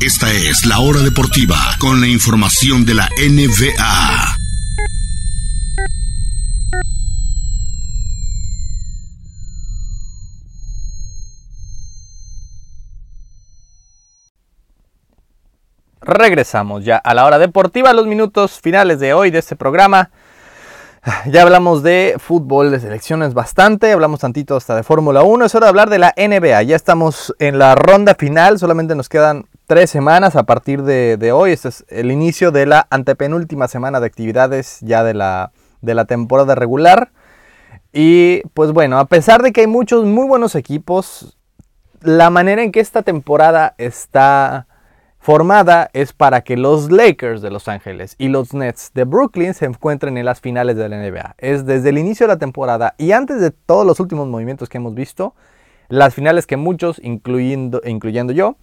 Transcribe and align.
Esta 0.00 0.30
es 0.30 0.66
la 0.66 0.78
hora 0.80 1.00
deportiva 1.00 1.56
con 1.78 2.02
la 2.02 2.06
información 2.06 2.84
de 2.84 2.94
la 2.94 3.08
NBA. 3.16 4.36
Regresamos 16.02 16.84
ya 16.84 16.98
a 16.98 17.14
la 17.14 17.24
hora 17.24 17.38
deportiva, 17.38 17.94
los 17.94 18.06
minutos 18.06 18.60
finales 18.60 19.00
de 19.00 19.14
hoy 19.14 19.30
de 19.30 19.38
este 19.38 19.56
programa. 19.56 20.10
Ya 21.26 21.42
hablamos 21.42 21.82
de 21.82 22.16
fútbol, 22.18 22.70
de 22.70 22.80
selecciones 22.80 23.32
bastante, 23.32 23.92
hablamos 23.92 24.20
tantito 24.20 24.56
hasta 24.56 24.76
de 24.76 24.82
Fórmula 24.82 25.22
1, 25.22 25.46
es 25.46 25.54
hora 25.54 25.66
de 25.66 25.70
hablar 25.70 25.88
de 25.88 25.98
la 25.98 26.12
NBA. 26.16 26.62
Ya 26.64 26.76
estamos 26.76 27.34
en 27.38 27.58
la 27.58 27.74
ronda 27.74 28.14
final, 28.14 28.58
solamente 28.58 28.94
nos 28.94 29.08
quedan 29.08 29.46
tres 29.66 29.90
semanas 29.90 30.36
a 30.36 30.44
partir 30.44 30.82
de, 30.82 31.32
hoy. 31.32 31.52
Este 31.52 31.68
es 31.68 31.84
el 31.88 32.10
inicio 32.10 32.52
de 32.52 32.66
la 32.66 32.86
antepenúltima 32.90 33.68
semana 33.68 34.00
de 34.00 34.06
actividades 34.06 34.78
ya 34.80 35.02
de 35.04 35.14
la, 35.14 35.52
de 35.82 35.94
la 35.94 36.04
temporada 36.04 36.54
regular. 36.54 37.10
Y 37.92 38.42
pues 38.54 38.72
bueno, 38.72 38.98
a 38.98 39.06
pesar 39.06 39.42
de 39.42 39.52
que 39.52 39.62
hay 39.62 39.66
muchos 39.66 40.04
muy 40.04 40.26
buenos 40.26 40.54
equipos, 40.54 41.36
la 42.02 42.30
manera 42.30 42.62
en 42.62 42.72
que 42.72 42.80
esta 42.80 43.02
temporada 43.02 43.74
está 43.78 44.66
formada 45.18 45.90
es 45.92 46.12
para 46.12 46.42
que 46.42 46.56
los 46.56 46.92
Lakers 46.92 47.42
de 47.42 47.50
Los 47.50 47.66
Ángeles 47.66 48.14
y 48.18 48.28
los 48.28 48.54
Nets 48.54 48.92
de 48.94 49.02
Brooklyn 49.02 49.54
se 49.54 49.64
encuentren 49.64 50.16
en 50.18 50.24
las 50.24 50.40
finales 50.40 50.76
de 50.76 50.88
la 50.88 50.98
NBA. 50.98 51.34
Es 51.38 51.66
desde 51.66 51.88
el 51.88 51.98
inicio 51.98 52.26
de 52.26 52.34
la 52.34 52.38
temporada 52.38 52.94
y 52.98 53.10
antes 53.10 53.40
de 53.40 53.50
todos 53.50 53.84
los 53.84 53.98
últimos 53.98 54.28
movimientos 54.28 54.68
que 54.68 54.78
hemos 54.78 54.94
visto, 54.94 55.34
las 55.88 56.14
finales 56.14 56.46
que 56.46 56.56
muchos, 56.56 57.00
incluyendo, 57.02 57.80
incluyendo 57.84 58.32
yo, 58.32 58.56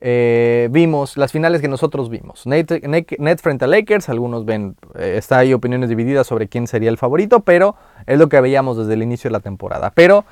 eh, 0.00 0.68
vimos, 0.70 1.16
las 1.16 1.32
finales 1.32 1.60
que 1.60 1.68
nosotros 1.68 2.10
vimos. 2.10 2.46
Nets 2.46 3.42
frente 3.42 3.64
a 3.64 3.68
Lakers, 3.68 4.08
algunos 4.08 4.44
ven, 4.44 4.76
eh, 4.94 5.14
está 5.16 5.38
ahí 5.38 5.54
opiniones 5.54 5.88
divididas 5.88 6.26
sobre 6.26 6.48
quién 6.48 6.66
sería 6.66 6.90
el 6.90 6.98
favorito, 6.98 7.40
pero 7.40 7.76
es 8.06 8.18
lo 8.18 8.28
que 8.28 8.40
veíamos 8.40 8.76
desde 8.76 8.94
el 8.94 9.02
inicio 9.02 9.28
de 9.28 9.32
la 9.32 9.40
temporada. 9.40 9.92
Pero 9.94 10.24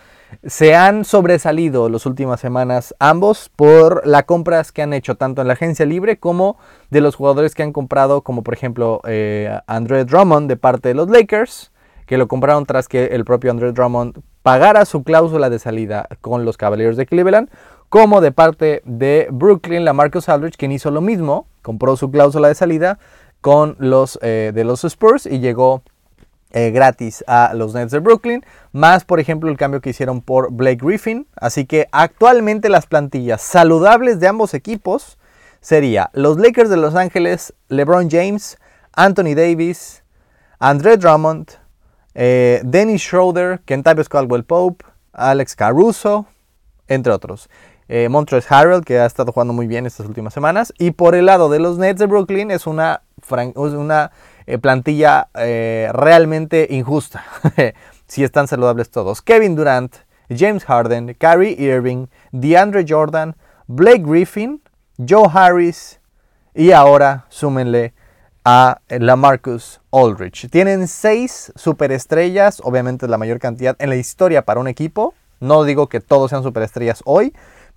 se 0.44 0.74
han 0.74 1.04
sobresalido 1.04 1.88
las 1.88 2.06
últimas 2.06 2.40
semanas 2.40 2.94
ambos 2.98 3.50
por 3.54 4.06
las 4.06 4.24
compras 4.24 4.72
que 4.72 4.82
han 4.82 4.92
hecho 4.92 5.16
tanto 5.16 5.42
en 5.42 5.48
la 5.48 5.54
agencia 5.54 5.86
libre 5.86 6.18
como 6.18 6.58
de 6.90 7.00
los 7.00 7.14
jugadores 7.14 7.54
que 7.54 7.62
han 7.62 7.72
comprado, 7.72 8.22
como 8.22 8.42
por 8.42 8.54
ejemplo 8.54 9.00
eh, 9.06 9.58
Andre 9.66 10.04
Drummond 10.04 10.48
de 10.48 10.56
parte 10.56 10.88
de 10.88 10.94
los 10.94 11.08
Lakers, 11.08 11.72
que 12.06 12.18
lo 12.18 12.28
compraron 12.28 12.66
tras 12.66 12.88
que 12.88 13.06
el 13.06 13.24
propio 13.24 13.50
Andre 13.50 13.72
Drummond 13.72 14.20
pagara 14.42 14.84
su 14.84 15.04
cláusula 15.04 15.48
de 15.48 15.58
salida 15.58 16.06
con 16.20 16.44
los 16.44 16.58
Cavaliers 16.58 16.98
de 16.98 17.06
Cleveland, 17.06 17.48
como 17.94 18.20
de 18.20 18.32
parte 18.32 18.82
de 18.84 19.28
Brooklyn, 19.30 19.84
la 19.84 19.92
Marcus 19.92 20.28
Aldridge, 20.28 20.56
quien 20.56 20.72
hizo 20.72 20.90
lo 20.90 21.00
mismo, 21.00 21.46
compró 21.62 21.96
su 21.96 22.10
cláusula 22.10 22.48
de 22.48 22.56
salida 22.56 22.98
con 23.40 23.76
los 23.78 24.18
eh, 24.20 24.50
de 24.52 24.64
los 24.64 24.82
Spurs 24.82 25.26
y 25.26 25.38
llegó 25.38 25.84
eh, 26.50 26.72
gratis 26.72 27.22
a 27.28 27.54
los 27.54 27.72
Nets 27.72 27.92
de 27.92 28.00
Brooklyn, 28.00 28.44
más 28.72 29.04
por 29.04 29.20
ejemplo 29.20 29.48
el 29.48 29.56
cambio 29.56 29.80
que 29.80 29.90
hicieron 29.90 30.22
por 30.22 30.50
Blake 30.50 30.84
Griffin. 30.84 31.28
Así 31.36 31.66
que 31.66 31.86
actualmente 31.92 32.68
las 32.68 32.86
plantillas 32.86 33.40
saludables 33.42 34.18
de 34.18 34.26
ambos 34.26 34.54
equipos 34.54 35.16
sería 35.60 36.10
los 36.14 36.36
Lakers 36.36 36.70
de 36.70 36.78
Los 36.78 36.96
Ángeles, 36.96 37.54
LeBron 37.68 38.10
James, 38.10 38.58
Anthony 38.92 39.36
Davis, 39.36 40.02
Andre 40.58 40.96
Drummond, 40.96 41.48
eh, 42.14 42.60
Dennis 42.64 43.02
Schroeder, 43.02 43.60
Kentavious 43.64 44.08
Caldwell 44.08 44.42
Pope, 44.42 44.84
Alex 45.12 45.54
Caruso, 45.54 46.26
entre 46.88 47.12
otros. 47.12 47.48
Eh, 47.88 48.08
Montrezl 48.08 48.46
Harrell, 48.52 48.84
que 48.84 48.98
ha 48.98 49.06
estado 49.06 49.32
jugando 49.32 49.52
muy 49.52 49.66
bien 49.66 49.86
estas 49.86 50.06
últimas 50.06 50.32
semanas. 50.34 50.72
Y 50.78 50.92
por 50.92 51.14
el 51.14 51.27
lado 51.27 51.48
de 51.48 51.58
los 51.58 51.78
Nets 51.78 52.00
de 52.00 52.06
Brooklyn 52.06 52.50
es 52.50 52.66
una, 52.66 53.02
una 53.54 54.10
eh, 54.46 54.58
plantilla 54.58 55.28
eh, 55.34 55.90
realmente 55.92 56.67
injusta. 56.70 57.24
si 58.06 58.24
están 58.24 58.48
saludables 58.48 58.90
todos. 58.90 59.22
Kevin 59.22 59.56
Durant, 59.56 59.96
James 60.30 60.64
Harden, 60.64 61.14
Kyrie 61.18 61.56
Irving, 61.58 62.06
DeAndre 62.33 62.84
Jordan, 62.89 63.36
Blake 63.67 64.02
Griffin, 64.05 64.62
Joe 64.98 65.28
Harris 65.33 66.01
y 66.55 66.70
ahora 66.70 67.27
súmenle 67.28 67.95
a 68.45 68.80
la 68.89 69.16
Marcus 69.16 69.80
Aldridge. 69.90 70.48
Tienen 70.51 70.86
seis 70.86 71.52
superestrellas, 71.56 72.61
obviamente 72.62 73.08
la 73.08 73.18
mayor 73.18 73.39
cantidad 73.39 73.74
en 73.78 73.89
la 73.89 73.96
historia 73.96 74.45
para 74.45 74.61
un 74.61 74.68
equipo. 74.68 75.14
No 75.40 75.64
digo 75.64 75.89
que 75.89 76.01
todos 76.01 76.30
sean 76.30 76.42
superestrellas 76.42 77.02
hoy, 77.05 77.33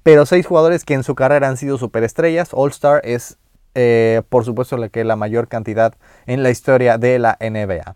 pero 0.07 0.25
seis 0.25 0.47
jugadores 0.47 0.85
que 0.85 0.93
en 0.93 1.03
su 1.03 1.15
carrera 1.15 1.49
han 1.49 1.57
sido 1.57 1.77
superestrellas. 1.77 2.51
All 2.53 2.69
Star 2.69 3.01
es 3.03 3.37
eh, 3.75 4.21
por 4.29 4.45
supuesto 4.45 4.77
la 4.77 4.87
que 4.87 5.03
la 5.03 5.17
mayor 5.17 5.49
cantidad 5.49 5.95
en 6.27 6.43
la 6.43 6.49
historia 6.49 6.97
de 6.97 7.19
la 7.19 7.37
NBA. 7.41 7.93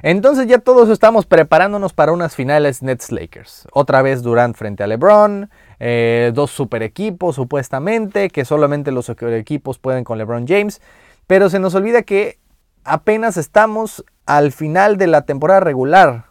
Entonces 0.00 0.46
ya 0.46 0.60
todos 0.60 0.88
estamos 0.88 1.26
preparándonos 1.26 1.92
para 1.92 2.12
unas 2.12 2.34
finales 2.34 2.82
Nets 2.82 3.12
Lakers. 3.12 3.68
Otra 3.74 4.00
vez 4.00 4.22
Durant 4.22 4.56
frente 4.56 4.82
a 4.82 4.86
LeBron, 4.86 5.50
eh, 5.78 6.32
dos 6.32 6.52
super 6.52 6.82
equipos 6.82 7.34
supuestamente, 7.34 8.30
que 8.30 8.46
solamente 8.46 8.90
los 8.90 9.10
equipos 9.10 9.78
pueden 9.78 10.04
con 10.04 10.16
LeBron 10.16 10.46
James. 10.46 10.80
Pero 11.26 11.50
se 11.50 11.58
nos 11.58 11.74
olvida 11.74 12.00
que 12.00 12.38
apenas 12.82 13.36
estamos 13.36 14.06
al 14.24 14.52
final 14.52 14.96
de 14.96 15.08
la 15.08 15.26
temporada 15.26 15.60
regular. 15.60 16.24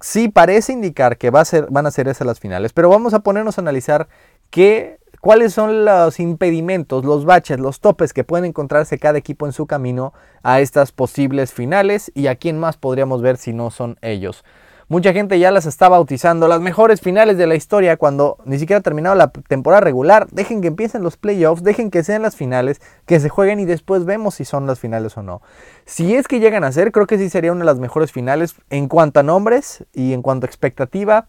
Sí 0.00 0.28
parece 0.28 0.72
indicar 0.72 1.16
que 1.16 1.30
van 1.30 1.86
a 1.86 1.90
ser 1.90 2.08
esas 2.08 2.26
las 2.26 2.40
finales, 2.40 2.72
pero 2.72 2.88
vamos 2.88 3.14
a 3.14 3.20
ponernos 3.20 3.58
a 3.58 3.62
analizar 3.62 4.08
qué 4.50 4.98
¿Cuáles 5.26 5.54
son 5.54 5.84
los 5.84 6.20
impedimentos, 6.20 7.04
los 7.04 7.24
baches, 7.24 7.58
los 7.58 7.80
topes 7.80 8.12
que 8.12 8.22
pueden 8.22 8.44
encontrarse 8.44 8.98
cada 8.98 9.18
equipo 9.18 9.46
en 9.46 9.52
su 9.52 9.66
camino 9.66 10.12
a 10.44 10.60
estas 10.60 10.92
posibles 10.92 11.52
finales 11.52 12.12
y 12.14 12.28
a 12.28 12.36
quién 12.36 12.60
más 12.60 12.76
podríamos 12.76 13.22
ver 13.22 13.36
si 13.36 13.52
no 13.52 13.72
son 13.72 13.98
ellos? 14.02 14.44
Mucha 14.88 15.12
gente 15.12 15.40
ya 15.40 15.50
las 15.50 15.66
está 15.66 15.88
bautizando 15.88 16.46
las 16.46 16.60
mejores 16.60 17.00
finales 17.00 17.36
de 17.36 17.48
la 17.48 17.56
historia 17.56 17.96
cuando 17.96 18.38
ni 18.44 18.56
siquiera 18.56 18.78
ha 18.78 18.82
terminado 18.82 19.16
la 19.16 19.32
temporada 19.32 19.80
regular. 19.80 20.28
Dejen 20.30 20.60
que 20.60 20.68
empiecen 20.68 21.02
los 21.02 21.16
playoffs, 21.16 21.64
dejen 21.64 21.90
que 21.90 22.04
sean 22.04 22.22
las 22.22 22.36
finales, 22.36 22.80
que 23.04 23.18
se 23.18 23.28
jueguen 23.28 23.58
y 23.58 23.64
después 23.64 24.04
vemos 24.04 24.36
si 24.36 24.44
son 24.44 24.68
las 24.68 24.78
finales 24.78 25.16
o 25.16 25.24
no. 25.24 25.42
Si 25.86 26.14
es 26.14 26.28
que 26.28 26.38
llegan 26.38 26.62
a 26.62 26.70
ser, 26.70 26.92
creo 26.92 27.08
que 27.08 27.18
sí 27.18 27.28
sería 27.28 27.50
una 27.50 27.62
de 27.62 27.66
las 27.66 27.80
mejores 27.80 28.12
finales 28.12 28.54
en 28.70 28.86
cuanto 28.86 29.18
a 29.18 29.24
nombres 29.24 29.84
y 29.92 30.12
en 30.12 30.22
cuanto 30.22 30.46
a 30.46 30.48
expectativa 30.48 31.26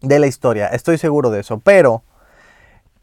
de 0.00 0.18
la 0.18 0.26
historia. 0.26 0.68
Estoy 0.68 0.96
seguro 0.96 1.28
de 1.28 1.40
eso. 1.40 1.58
Pero 1.58 2.04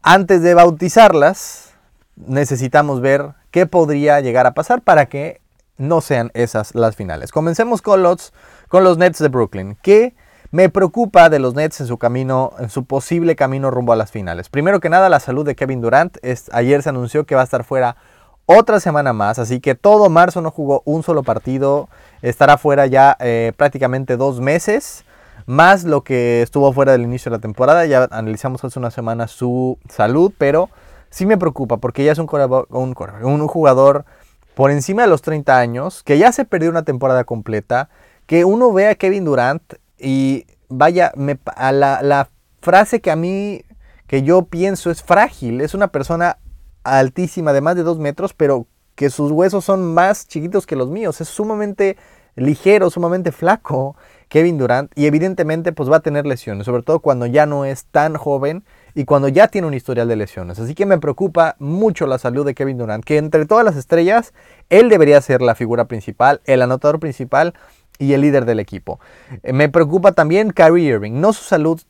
antes 0.02 0.41
de 0.41 0.56
bautizarlas, 0.56 1.75
necesitamos 2.16 3.02
ver 3.02 3.34
qué 3.52 3.67
podría 3.67 4.19
llegar 4.19 4.47
a 4.47 4.56
pasar 4.56 4.81
para 4.81 5.06
que 5.06 5.41
no 5.77 6.01
sean 6.01 6.31
esas 6.33 6.75
las 6.75 6.95
finales. 6.95 7.31
Comencemos 7.31 7.81
con 7.81 8.03
los, 8.03 8.33
con 8.67 8.83
los 8.83 8.97
Nets 8.97 9.19
de 9.19 9.27
Brooklyn. 9.27 9.77
¿Qué 9.81 10.15
me 10.51 10.69
preocupa 10.69 11.29
de 11.29 11.39
los 11.39 11.55
Nets 11.55 11.81
en 11.81 11.87
su 11.87 11.97
camino, 11.97 12.51
en 12.59 12.69
su 12.69 12.85
posible 12.85 13.35
camino 13.35 13.71
rumbo 13.71 13.93
a 13.93 13.95
las 13.95 14.11
finales? 14.11 14.49
Primero 14.49 14.79
que 14.79 14.89
nada, 14.89 15.09
la 15.09 15.19
salud 15.19 15.45
de 15.45 15.55
Kevin 15.55 15.81
Durant. 15.81 16.17
Es, 16.21 16.49
ayer 16.53 16.81
se 16.81 16.89
anunció 16.89 17.25
que 17.25 17.35
va 17.35 17.41
a 17.41 17.45
estar 17.45 17.63
fuera 17.63 17.97
otra 18.45 18.79
semana 18.79 19.11
más, 19.11 19.39
así 19.39 19.59
que 19.59 19.73
todo 19.73 20.07
marzo 20.09 20.39
no 20.41 20.51
jugó 20.51 20.83
un 20.85 21.03
solo 21.03 21.23
partido. 21.23 21.89
Estará 22.21 22.57
fuera 22.57 22.85
ya 22.85 23.17
eh, 23.19 23.53
prácticamente 23.57 24.17
dos 24.17 24.39
meses 24.39 25.03
más 25.45 25.83
lo 25.83 26.03
que 26.03 26.41
estuvo 26.41 26.71
fuera 26.73 26.91
del 26.91 27.01
inicio 27.01 27.29
de 27.29 27.37
la 27.37 27.41
temporada. 27.41 27.85
Ya 27.85 28.07
analizamos 28.11 28.63
hace 28.63 28.79
una 28.79 28.91
semana 28.91 29.27
su 29.27 29.77
salud, 29.89 30.31
pero 30.37 30.69
sí 31.09 31.25
me 31.25 31.37
preocupa 31.37 31.77
porque 31.77 32.03
ya 32.03 32.11
es 32.11 32.19
un, 32.19 32.27
un, 32.69 33.47
jugador 33.47 34.05
por 34.55 34.71
encima 34.71 35.03
de 35.03 35.07
los 35.07 35.21
30 35.21 35.57
años, 35.57 36.03
que 36.03 36.17
ya 36.17 36.31
se 36.31 36.45
perdió 36.45 36.69
una 36.69 36.83
temporada 36.83 37.23
completa, 37.23 37.89
que 38.25 38.45
uno 38.45 38.73
ve 38.73 38.88
a 38.88 38.95
Kevin 38.95 39.25
Durant 39.25 39.61
y 39.97 40.45
vaya, 40.69 41.13
a 41.55 41.71
la, 41.71 42.01
la 42.01 42.29
frase 42.61 43.01
que 43.01 43.11
a 43.11 43.16
mí, 43.16 43.63
que 44.07 44.23
yo 44.23 44.45
pienso 44.45 44.89
es 44.89 45.03
frágil, 45.03 45.61
es 45.61 45.73
una 45.73 45.90
persona 45.90 46.37
altísima 46.84 47.53
de 47.53 47.61
más 47.61 47.75
de 47.75 47.84
2 47.84 47.99
metros, 47.99 48.34
pero 48.34 48.67
que 48.96 49.09
sus 49.09 49.31
huesos 49.31 49.66
son 49.66 49.93
más 49.93 50.28
chiquitos 50.28 50.66
que 50.66 50.75
los 50.75 50.90
míos, 50.90 51.19
es 51.22 51.28
sumamente 51.28 51.97
ligero, 52.35 52.90
sumamente 52.90 53.31
flaco 53.31 53.96
Kevin 54.29 54.57
Durant 54.57 54.91
y 54.96 55.05
evidentemente 55.05 55.72
pues 55.72 55.91
va 55.91 55.97
a 55.97 56.02
tener 56.02 56.25
lesiones, 56.25 56.66
sobre 56.66 56.84
todo 56.84 56.99
cuando 56.99 57.25
ya 57.25 57.46
no 57.46 57.66
es 57.66 57.85
tan 57.85 58.16
joven 58.16 58.63
y 58.95 59.03
cuando 59.03 59.27
ya 59.27 59.49
tiene 59.49 59.67
un 59.67 59.73
historial 59.73 60.07
de 60.07 60.15
lesiones. 60.15 60.57
Así 60.57 60.73
que 60.73 60.85
me 60.85 60.97
preocupa 60.97 61.57
mucho 61.59 62.07
la 62.07 62.17
salud 62.17 62.45
de 62.45 62.55
Kevin 62.55 62.77
Durant, 62.77 63.03
que 63.03 63.17
entre 63.17 63.45
todas 63.45 63.65
las 63.65 63.75
estrellas, 63.75 64.33
él 64.69 64.89
debería 64.89 65.19
ser 65.21 65.41
la 65.41 65.53
figura 65.53 65.85
principal, 65.85 66.39
el 66.45 66.61
anotador 66.61 66.99
principal 67.01 67.53
y 67.99 68.13
el 68.13 68.21
líder 68.21 68.45
del 68.45 68.61
equipo. 68.61 69.01
Eh, 69.43 69.51
me 69.51 69.67
preocupa 69.67 70.13
también 70.13 70.51
Kyrie 70.51 70.87
Irving, 70.87 71.19
no 71.19 71.33
su 71.33 71.43
salud 71.43 71.81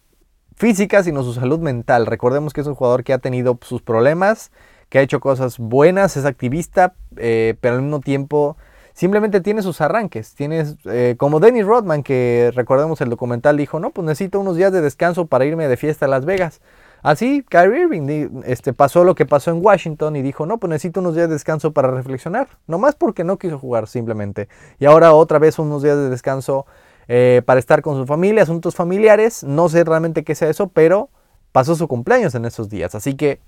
física, 0.55 1.03
sino 1.03 1.23
su 1.23 1.33
salud 1.33 1.59
mental. 1.59 2.07
Recordemos 2.07 2.53
que 2.53 2.61
es 2.61 2.67
un 2.67 2.75
jugador 2.75 3.03
que 3.03 3.13
ha 3.13 3.19
tenido 3.19 3.59
sus 3.61 3.83
problemas, 3.83 4.51
que 4.89 4.97
ha 4.97 5.01
hecho 5.01 5.19
cosas 5.19 5.59
buenas, 5.59 6.17
es 6.17 6.25
activista, 6.25 6.95
eh, 7.17 7.55
pero 7.61 7.75
al 7.75 7.83
mismo 7.83 7.99
tiempo 7.99 8.57
simplemente 8.93 9.41
tiene 9.41 9.61
sus 9.61 9.79
arranques. 9.79 10.33
Tienes, 10.33 10.77
eh, 10.85 11.13
como 11.19 11.39
Dennis 11.39 11.65
Rodman, 11.65 12.01
que 12.01 12.51
recordemos 12.55 12.99
el 13.01 13.09
documental, 13.09 13.57
dijo, 13.57 13.79
no, 13.79 13.91
pues 13.91 14.07
necesito 14.07 14.39
unos 14.39 14.55
días 14.55 14.71
de 14.71 14.81
descanso 14.81 15.27
para 15.27 15.45
irme 15.45 15.67
de 15.67 15.77
fiesta 15.77 16.05
a 16.05 16.09
Las 16.09 16.25
Vegas. 16.25 16.61
Así, 17.05 17.45
Kyrie 17.47 17.83
Irving 17.83 18.41
este, 18.45 18.73
pasó 18.73 19.03
lo 19.03 19.13
que 19.13 19.27
pasó 19.27 19.51
en 19.51 19.63
Washington 19.63 20.15
y 20.15 20.23
dijo, 20.23 20.47
no, 20.47 20.57
pues 20.57 20.69
necesito 20.71 21.01
unos 21.01 21.13
días 21.13 21.27
de 21.29 21.35
descanso 21.35 21.71
para 21.71 21.91
reflexionar. 21.91 22.47
Nomás 22.65 22.95
porque 22.95 23.23
no 23.23 23.37
quiso 23.37 23.59
jugar 23.59 23.87
simplemente. 23.87 24.49
Y 24.79 24.85
ahora 24.85 25.13
otra 25.13 25.37
vez 25.37 25.59
unos 25.59 25.83
días 25.83 25.97
de 25.97 26.09
descanso 26.09 26.65
eh, 27.07 27.43
para 27.45 27.59
estar 27.59 27.83
con 27.83 27.95
su 27.95 28.07
familia, 28.07 28.41
asuntos 28.41 28.73
familiares. 28.73 29.43
No 29.43 29.69
sé 29.69 29.83
realmente 29.83 30.23
qué 30.23 30.33
sea 30.33 30.49
eso, 30.49 30.69
pero 30.69 31.09
pasó 31.51 31.75
su 31.75 31.87
cumpleaños 31.87 32.33
en 32.33 32.43
esos 32.45 32.69
días. 32.69 32.95
Así 32.95 33.13
que 33.13 33.39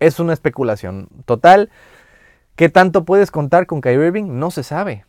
es 0.00 0.18
una 0.18 0.32
especulación 0.32 1.06
total. 1.26 1.70
¿Qué 2.56 2.70
tanto 2.70 3.04
puedes 3.04 3.30
contar 3.30 3.66
con 3.66 3.82
Kyrie 3.82 4.08
Irving? 4.08 4.40
No 4.40 4.50
se 4.50 4.64
sabe. 4.64 5.04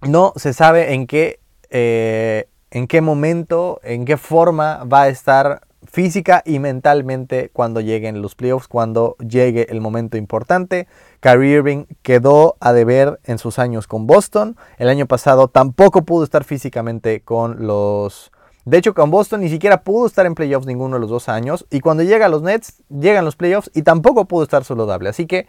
No 0.00 0.32
se 0.36 0.54
sabe 0.54 0.94
en 0.94 1.06
qué, 1.06 1.40
eh, 1.68 2.48
en 2.70 2.86
qué 2.86 3.02
momento, 3.02 3.80
en 3.82 4.06
qué 4.06 4.16
forma 4.16 4.84
va 4.84 5.02
a 5.02 5.08
estar 5.08 5.60
física 5.84 6.42
y 6.44 6.58
mentalmente 6.58 7.50
cuando 7.52 7.80
lleguen 7.80 8.22
los 8.22 8.34
playoffs, 8.34 8.68
cuando 8.68 9.16
llegue 9.18 9.66
el 9.70 9.80
momento 9.80 10.16
importante. 10.16 10.86
Kyrie 11.20 11.56
Irving 11.56 11.84
quedó 12.02 12.56
a 12.60 12.72
deber 12.72 13.20
en 13.24 13.38
sus 13.38 13.58
años 13.58 13.86
con 13.86 14.06
Boston. 14.06 14.56
El 14.78 14.88
año 14.88 15.06
pasado 15.06 15.48
tampoco 15.48 16.02
pudo 16.02 16.24
estar 16.24 16.44
físicamente 16.44 17.20
con 17.20 17.66
los... 17.66 18.32
De 18.64 18.78
hecho, 18.78 18.94
con 18.94 19.10
Boston 19.10 19.40
ni 19.40 19.48
siquiera 19.48 19.82
pudo 19.82 20.06
estar 20.06 20.24
en 20.24 20.36
playoffs 20.36 20.66
ninguno 20.66 20.96
de 20.96 21.00
los 21.00 21.10
dos 21.10 21.28
años. 21.28 21.66
Y 21.70 21.80
cuando 21.80 22.04
llega 22.04 22.26
a 22.26 22.28
los 22.28 22.42
Nets, 22.42 22.82
llegan 22.88 23.24
los 23.24 23.34
playoffs 23.34 23.70
y 23.74 23.82
tampoco 23.82 24.26
pudo 24.26 24.44
estar 24.44 24.64
saludable. 24.64 25.08
Así 25.08 25.26
que 25.26 25.48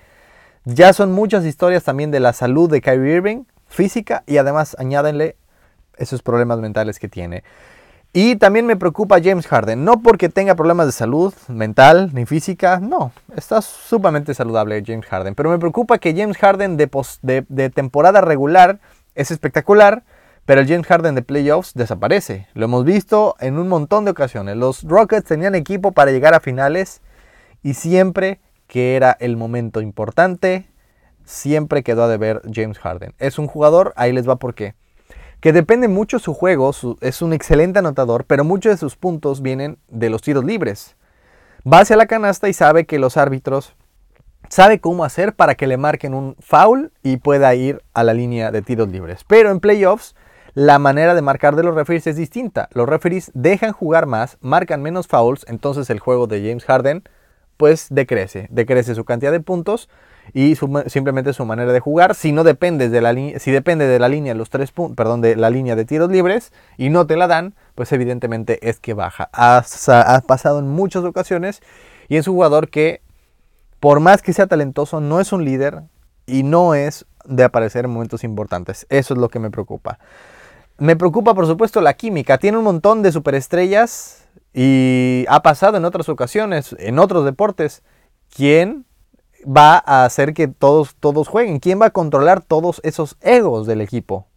ya 0.66 0.94
son 0.94 1.12
muchas 1.12 1.46
historias 1.46 1.84
también 1.84 2.10
de 2.10 2.20
la 2.20 2.34
salud 2.34 2.70
de 2.72 2.82
Kyrie 2.82 3.16
Irving, 3.16 3.44
física, 3.68 4.24
y 4.26 4.38
además 4.38 4.76
añádenle 4.80 5.36
esos 5.98 6.22
problemas 6.22 6.60
mentales 6.60 7.00
que 7.00 7.08
tiene. 7.10 7.44
Y 8.16 8.36
también 8.36 8.68
me 8.68 8.76
preocupa 8.76 9.20
James 9.20 9.48
Harden, 9.48 9.84
no 9.84 10.04
porque 10.04 10.30
tenga 10.30 10.54
problemas 10.54 10.86
de 10.86 10.92
salud 10.92 11.34
mental 11.48 12.12
ni 12.14 12.28
física, 12.28 12.80
no, 12.80 13.12
está 13.36 13.60
sumamente 13.64 14.36
saludable 14.36 14.84
James 14.86 15.08
Harden, 15.08 15.34
pero 15.34 15.50
me 15.50 15.58
preocupa 15.58 15.98
que 15.98 16.14
James 16.16 16.38
Harden 16.38 16.78
de, 16.78 17.72
temporada 17.74 18.22
regular 18.22 18.80
es 19.16 19.32
espectacular, 19.32 20.04
pero 20.46 20.62
el 20.62 20.68
James 20.68 20.86
Harden 20.86 21.16
de 21.16 21.24
playoffs 21.24 21.74
desaparece. 21.74 22.48
Lo 22.54 22.66
hemos 22.66 22.86
visto 22.86 23.36
en 23.40 23.58
un 23.58 23.68
montón 23.68 24.06
de 24.06 24.12
ocasiones. 24.12 24.58
Los 24.58 24.84
Rockets 24.84 25.26
tenían 25.26 25.56
equipo 25.56 25.92
para 25.92 26.12
llegar 26.12 26.36
a 26.36 26.40
finales 26.40 27.02
y 27.64 27.74
siempre 27.74 28.42
que 28.68 28.96
era 28.96 29.18
el 29.20 29.38
momento 29.38 29.82
importante, 29.82 30.68
siempre 31.26 31.82
quedó 31.82 32.04
a 32.04 32.08
deber 32.08 32.44
James 32.54 32.78
Harden. 32.78 33.16
Es 33.18 33.40
un 33.40 33.48
jugador, 33.48 33.92
ahí 33.96 34.12
les 34.12 34.30
va 34.30 34.36
por 34.36 34.54
qué 34.54 34.76
que 35.44 35.52
depende 35.52 35.90
mucho 35.90 36.20
su 36.20 36.34
juego, 36.34 36.72
es 37.02 37.22
un 37.22 37.34
excelente 37.34 37.80
anotador, 37.80 38.24
pero 38.24 38.46
muchos 38.46 38.72
de 38.72 38.78
sus 38.78 38.96
puntos 38.96 39.42
vienen 39.42 39.78
de 39.90 40.10
los 40.10 40.22
tiros 40.22 40.46
libres. 40.46 40.96
Va 41.68 41.80
hacia 41.80 41.98
la 41.98 42.06
canasta 42.06 42.48
y 42.48 42.54
sabe 42.54 42.86
que 42.86 42.98
los 42.98 43.18
árbitros 43.18 43.76
sabe 44.48 44.80
cómo 44.80 45.04
hacer 45.04 45.36
para 45.36 45.56
que 45.56 45.68
le 45.68 45.76
marquen 45.76 46.14
un 46.14 46.38
foul 46.40 46.94
y 47.04 47.18
pueda 47.18 47.54
ir 47.56 47.84
a 47.94 48.06
la 48.06 48.14
línea 48.14 48.52
de 48.52 48.62
tiros 48.62 48.88
libres. 48.88 49.26
Pero 49.28 49.52
en 49.52 49.60
playoffs 49.60 50.16
la 50.54 50.80
manera 50.80 51.14
de 51.14 51.22
marcar 51.22 51.58
de 51.58 51.64
los 51.64 51.76
referees 51.76 52.08
es 52.08 52.16
distinta. 52.16 52.70
Los 52.72 52.88
referees 52.88 53.30
dejan 53.34 53.74
jugar 53.74 54.06
más, 54.06 54.38
marcan 54.40 54.82
menos 54.82 55.08
fouls, 55.08 55.46
entonces 55.50 55.90
el 55.90 56.00
juego 56.00 56.26
de 56.26 56.40
James 56.40 56.64
Harden 56.64 57.04
pues 57.58 57.88
decrece, 57.90 58.48
decrece 58.50 58.96
su 58.96 59.04
cantidad 59.04 59.34
de 59.34 59.42
puntos 59.42 59.90
y 60.34 60.56
simplemente 60.88 61.34
su 61.34 61.46
manera 61.46 61.74
de 61.74 61.80
jugar. 61.80 62.16
Si 62.16 62.32
no 62.32 62.44
dependes 62.44 62.92
de 62.92 63.02
la 63.02 63.14
si 63.40 63.52
depende 63.52 63.88
de 63.88 64.00
la 64.00 64.08
línea 64.10 64.34
los 64.34 64.50
tres 64.50 64.72
perdón, 64.96 65.22
de 65.22 65.36
la 65.36 65.50
línea 65.50 65.76
de 65.76 65.86
tiros 65.86 66.10
libres 66.10 66.54
y 66.78 66.90
no 66.90 67.06
te 67.06 67.18
la 67.18 67.28
dan, 67.28 67.56
pues 67.76 67.92
evidentemente 67.92 68.70
es 68.70 68.80
que 68.80 68.94
baja. 68.94 69.30
Ha, 69.34 69.64
ha 69.88 70.22
pasado 70.22 70.60
en 70.60 70.68
muchas 70.70 71.04
ocasiones 71.04 71.62
y 72.08 72.18
es 72.18 72.28
un 72.28 72.36
jugador 72.36 72.70
que 72.70 73.02
por 73.80 74.00
más 74.00 74.22
que 74.22 74.34
sea 74.34 74.48
talentoso 74.48 75.02
no 75.02 75.20
es 75.20 75.34
un 75.34 75.44
líder 75.44 75.84
y 76.26 76.44
no 76.44 76.74
es 76.74 77.06
de 77.26 77.44
aparecer 77.44 77.86
en 77.86 77.92
momentos 77.92 78.24
importantes. 78.24 78.86
Eso 78.90 79.14
es 79.14 79.20
lo 79.20 79.30
que 79.30 79.40
me 79.40 79.52
preocupa. 79.52 80.00
Me 80.78 80.96
preocupa 80.96 81.34
por 81.34 81.48
supuesto 81.48 81.82
la 81.82 81.94
química. 81.94 82.38
Tiene 82.38 82.58
un 82.58 82.64
montón 82.64 83.02
de 83.02 83.12
superestrellas 83.12 84.28
y 84.54 85.26
ha 85.28 85.42
pasado 85.44 85.78
en 85.78 85.86
otras 85.86 86.10
ocasiones, 86.10 86.76
en 86.80 87.00
otros 87.00 87.26
deportes. 87.26 87.84
¿Quién 88.36 88.86
va 89.46 89.84
a 89.86 90.06
hacer 90.06 90.34
que 90.34 90.48
todos, 90.48 90.96
todos 91.00 91.28
jueguen? 91.28 91.60
¿Quién 91.60 91.82
va 91.82 91.88
a 91.88 91.92
controlar 91.92 92.42
todos 92.42 92.82
esos 92.84 93.18
egos 93.22 93.68
del 93.68 93.82
equipo? 93.82 94.28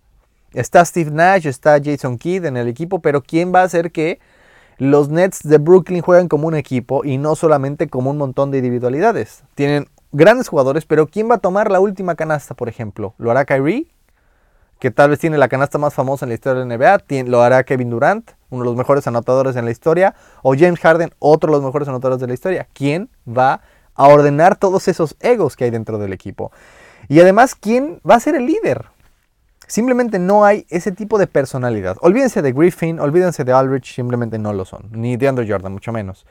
Está 0.53 0.85
Steve 0.85 1.11
Nash, 1.11 1.47
está 1.47 1.79
Jason 1.83 2.19
Kidd 2.19 2.47
en 2.47 2.57
el 2.57 2.69
equipo, 2.69 3.01
pero 3.01 3.23
¿quién 3.23 3.55
va 3.55 3.61
a 3.61 3.65
hacer 3.65 3.93
que 3.93 4.21
los 4.79 5.09
Nets 5.09 5.41
de 5.43 5.59
Brooklyn 5.59 6.03
jueguen 6.03 6.29
como 6.29 6.47
un 6.47 6.55
equipo 6.55 7.05
y 7.05 7.19
no 7.19 7.35
solamente 7.35 7.89
como 7.89 8.11
un 8.11 8.19
montón 8.19 8.51
de 8.51 8.59
individualidades? 8.59 9.43
Tienen 9.55 9.87
grandes 10.13 10.49
jugadores, 10.49 10.87
pero 10.87 11.07
¿quién 11.07 11.31
va 11.31 11.37
a 11.37 11.39
tomar 11.39 11.71
la 11.71 11.81
última 11.81 12.15
canasta, 12.15 12.55
por 12.55 12.69
ejemplo? 12.69 13.15
¿Lo 13.19 13.31
hará 13.31 13.45
Kyrie? 13.45 13.89
Que 14.79 14.91
tal 14.91 15.11
vez 15.11 15.19
tiene 15.19 15.39
la 15.39 15.49
canasta 15.49 15.79
más 15.79 15.95
famosa 15.95 16.27
en 16.27 16.31
la 16.31 16.35
historia 16.35 16.63
de 16.63 16.67
la 16.67 16.77
NBA. 16.77 17.25
¿Lo 17.25 17.43
hará 17.43 17.65
Kevin 17.65 17.91
Durant? 17.91 18.33
Uno 18.51 18.63
de 18.63 18.67
los 18.67 18.77
mejores 18.77 19.07
anotadores 19.07 19.57
en 19.57 19.65
la 19.65 19.71
historia. 19.71 20.15
¿O 20.43 20.55
James 20.55 20.79
Harden? 20.81 21.15
Otro 21.19 21.51
de 21.51 21.57
los 21.57 21.65
mejores 21.65 21.89
anotadores 21.89 22.21
de 22.21 22.27
la 22.27 22.35
historia. 22.35 22.69
¿Quién 22.75 23.09
va 23.27 23.55
a 23.55 23.61
a 23.97 24.09
ordenar 24.09 24.57
todos 24.57 24.89
esos 24.89 25.17
egos 25.21 25.57
que 25.57 25.65
hay 25.65 25.71
dentro 25.71 25.99
del 25.99 26.13
equipo. 26.13 26.53
Y 27.09 27.21
además, 27.21 27.55
¿quién 27.55 28.01
va 28.09 28.17
a 28.17 28.21
ser 28.21 28.35
el 28.35 28.47
líder? 28.47 28.87
Simplemente 29.67 30.19
no 30.19 30.45
hay 30.45 30.67
ese 30.71 30.93
tipo 30.93 31.19
de 31.19 31.27
personalidad. 31.27 31.97
Olvídense 32.01 32.41
de 32.41 32.53
Griffin, 32.53 33.01
olvídense 33.01 33.43
de 33.45 33.53
Aldrich, 33.53 33.95
simplemente 33.95 34.39
no 34.39 34.53
lo 34.53 34.65
son. 34.65 34.89
Ni 34.93 35.17
de 35.17 35.29
Andrew 35.29 35.47
Jordan, 35.49 35.73
mucho 35.73 35.93
menos. 35.93 36.25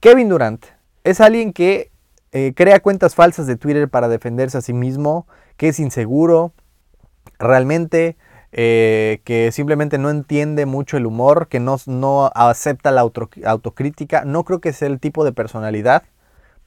Kevin 0.00 0.28
Durant 0.28 0.64
es 1.02 1.20
alguien 1.20 1.52
que 1.52 1.90
eh, 2.30 2.52
crea 2.54 2.80
cuentas 2.80 3.14
falsas 3.14 3.46
de 3.46 3.56
Twitter 3.56 3.88
para 3.88 4.08
defenderse 4.08 4.58
a 4.58 4.60
sí 4.60 4.72
mismo, 4.72 5.26
que 5.56 5.68
es 5.68 5.80
inseguro, 5.80 6.52
realmente, 7.38 8.16
eh, 8.52 9.20
que 9.24 9.50
simplemente 9.50 9.98
no 9.98 10.10
entiende 10.10 10.64
mucho 10.66 10.96
el 10.96 11.06
humor, 11.06 11.48
que 11.48 11.58
no, 11.58 11.76
no 11.86 12.30
acepta 12.34 12.92
la 12.92 13.00
autocrítica. 13.00 14.24
No 14.24 14.44
creo 14.44 14.60
que 14.60 14.72
sea 14.72 14.88
el 14.88 15.00
tipo 15.00 15.24
de 15.24 15.32
personalidad 15.32 16.04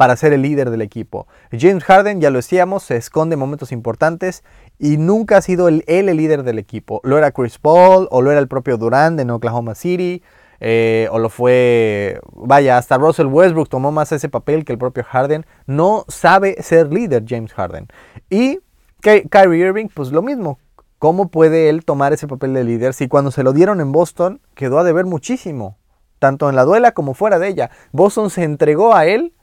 para 0.02 0.16
ser 0.16 0.34
el 0.34 0.42
líder 0.42 0.72
del 0.72 0.82
equipo. 0.82 1.28
James 1.52 1.84
Harden, 1.84 2.22
ya 2.22 2.32
lo 2.32 2.38
decíamos, 2.38 2.82
se 2.82 2.98
esconde 2.98 3.36
en 3.36 3.40
momentos 3.40 3.72
importantes 3.72 4.44
y 4.80 4.98
nunca 4.98 5.38
ha 5.38 5.42
sido 5.44 5.68
él 5.68 5.84
el, 5.86 6.08
líder 6.18 6.42
del 6.42 6.58
equipo. 6.58 7.02
Lo 7.04 7.20
era 7.20 7.30
Chris 7.30 7.60
Paul 7.60 8.08
o 8.10 8.24
lo 8.24 8.32
era 8.32 8.40
el 8.40 8.48
propio 8.48 8.78
Durant 8.78 9.20
en 9.20 9.30
Oklahoma 9.30 9.76
City. 9.76 10.24
Eh, 10.60 11.08
o 11.12 11.20
lo 11.20 11.30
fue, 11.30 12.20
vaya, 12.34 12.80
hasta 12.80 12.98
Russell 12.98 13.28
Westbrook 13.28 13.70
tomó 13.70 13.92
más 13.92 14.12
ese 14.12 14.28
papel 14.28 14.66
que 14.66 14.72
el 14.72 14.80
propio 14.80 15.04
Harden. 15.04 15.46
No 15.68 16.04
sabe 16.08 16.64
ser 16.64 16.92
líder 16.92 17.24
James 17.28 17.54
Harden. 17.54 17.86
Y 18.28 18.58
Kyrie 19.02 19.68
Irving, 19.68 19.90
pues 19.94 20.12
lo 20.12 20.24
mismo. 20.24 20.58
¿Cómo 20.98 21.30
puede 21.30 21.70
él 21.70 21.86
tomar 21.86 22.12
ese 22.12 22.26
papel 22.26 22.56
de 22.56 22.64
líder 22.64 22.96
si 22.96 23.08
cuando 23.08 23.30
se 23.30 23.44
lo 23.44 23.54
dieron 23.54 23.80
en 23.80 23.92
Boston 23.92 24.42
quedó 24.56 24.80
a 24.80 24.84
deber 24.84 25.06
muchísimo? 25.06 25.78
Tanto 26.18 26.50
en 26.50 26.56
la 26.56 26.66
duela 26.66 26.94
como 26.94 27.14
fuera 27.14 27.38
de 27.38 27.50
ella. 27.50 27.70
Boston 27.92 28.32
se 28.32 28.42
entregó 28.42 28.96
a 28.96 29.06
él 29.06 29.36